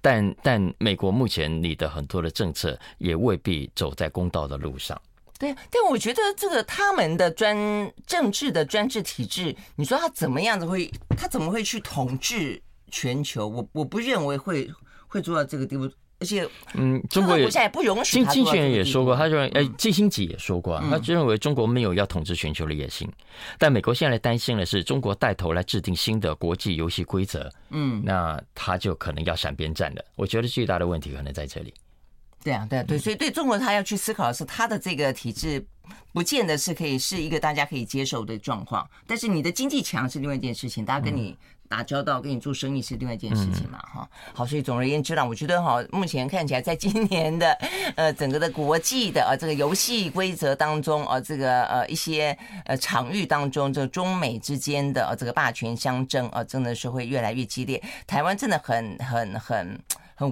[0.00, 4.98] 但但美国目前你的很多的政策也未必走在公道的路上。
[5.38, 13.46] 对，但我觉得这个他们的专政治的专制体制，你说他怎么样子会，他怎么会去统治全球？
[13.46, 14.70] 我我不认为会
[15.06, 15.90] 会做到这个地步。
[16.24, 18.12] 而且，嗯，中国也现在不容许。
[18.12, 23.06] 经济学人也说过，他认为，哎，季辛吉也说过，他就认为中国没有要统治全球的野心。
[23.58, 30.02] 但美国现在担心的是，中国带头来制定新的国际游戏规则，嗯，那他就可能要闪边站了。
[30.16, 31.74] 我觉得最大的问题可能在这里。
[32.42, 35.62] 对啊，对啊，对，所以对中国，他要去思考的是，他的这个体制
[36.14, 38.88] 不见得是可以是一个大家可以接受的状况。
[39.06, 41.36] 但是你的经济强是另外一件事情，大家跟你。
[41.68, 47.52] 打交道跟你做生意是另外一件事情嘛，哈，好，所以总而言之呢，我觉得哈，目前看起来在今年的
[47.96, 52.36] 呃整个的国际的呃这个游戏规则当中，呃这个呃一些
[52.66, 57.82] 呃场域当中，这个中美之间的这个霸权相争啊，真的是会越来越激烈。
[58.06, 59.54] 台湾真的很很很。
[59.54, 59.80] 很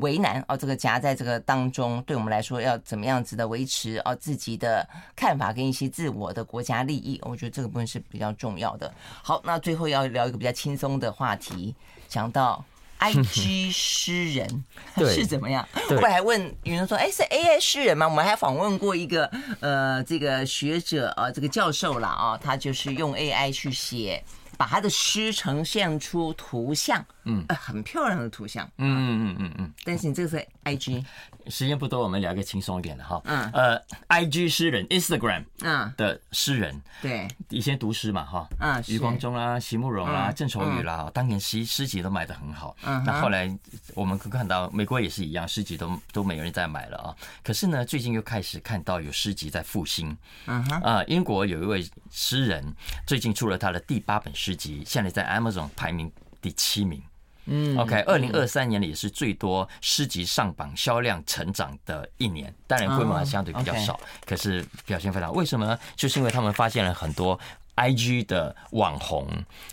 [0.01, 8.93] 为难哦，这个夹在这个当中，对我们来说要怎么样子的维持哦自己的看法跟一些自我的国家利益，我觉得这个部分是比较重要的。
[9.23, 11.75] 好，那最后要聊一个比较轻松的话题，
[12.09, 12.65] 讲到
[13.01, 14.65] IG 诗人
[14.97, 15.67] 是怎么样？
[15.75, 18.07] 我本来还问有人说，哎，是 AI 诗人吗？
[18.07, 19.29] 我们还访问过一个
[19.59, 24.23] 呃这个学者啊，这个教授啦啊，他就是用 AI 去写。
[24.63, 29.55] 把他的诗呈现出图像，嗯，很漂亮的图像，嗯嗯嗯嗯。
[29.59, 29.73] 嗯。
[29.83, 31.05] 但是你这个是 IG，
[31.49, 33.21] 时间不多，我们聊个轻松一点的哈。
[33.25, 42.77] 嗯，呃，IG 诗人，Instagram，嗯的诗人，对，以前读诗嘛哈，嗯，余光中啦、席慕蓉啦、郑愁予啦，当年诗诗集都卖的很好。
[42.87, 43.53] 嗯，那后来
[43.95, 47.17] 我们可看到美国也是一样，诗集都都没有人在买了啊。
[47.43, 50.17] 可是呢，最近又开始看到有诗集在复兴。
[50.47, 52.65] 嗯哼，啊，英国有一位诗人
[53.07, 54.57] 最近出了他的第八本诗。
[54.63, 57.03] 集现在在 Amazon 排名第七名，
[57.47, 65.33] 嗯，OK，二零二三年里也是最多诗集上榜、销量成长的一年，当然规模还相对比较少，可是表现非常。
[65.33, 65.79] 为什么呢？
[65.97, 67.39] 就是因为他们发现了很多
[67.77, 69.29] IG 的网红，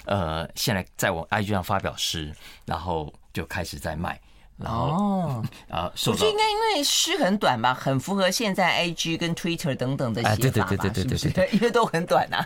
[0.06, 2.34] 呃，现在在我 IG 上发表诗，
[2.66, 4.20] 然后就开始在卖。
[4.58, 12.46] 然后哦， 啊，我觉得应该因为诗很短吧，很符合现在 IG 跟 Twitter 等等的写法吧，对对对对对对对， 因为都很短啊，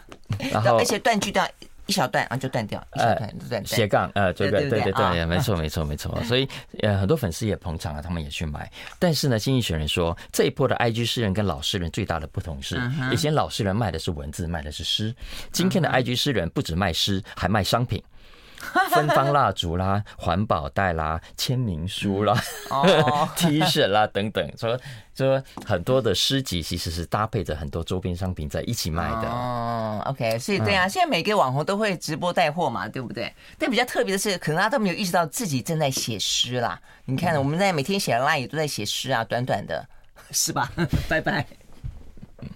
[0.51, 1.43] 然后而且断句掉
[1.85, 6.47] 一小段啊就断掉，一小段就断斜杠呃，这个对对对，没错没错没错， 所以
[6.81, 8.71] 呃很多粉丝也捧场啊，他们也去买。
[8.99, 12.81] 但是呢，经济学人说这一波的 IG 诗人跟老诗人最大的不同是，
[13.11, 15.13] 以前老诗人卖的是文字，卖的是诗，
[15.51, 18.01] 今天的 IG 诗人不止卖诗，还卖商品。
[18.91, 22.33] 芬芳蜡烛啦，环保袋啦，签名书啦、
[22.69, 24.79] 哦、 T 恤啦等等，说
[25.15, 29.27] 说很多的诗集其实是搭配着很多周边商品在一起卖的。
[29.27, 33.33] 哦，OK，所以对啊，现在每个网红都会直播带货嘛，对不对？
[33.57, 36.79] 但比较特别的是，可能大家都没有意识到自己正在写诗啦。
[37.05, 39.87] 你看，我们在每天写的 line 也都在写诗啊，短短的，
[40.31, 40.71] 是吧？
[41.09, 41.45] 拜拜。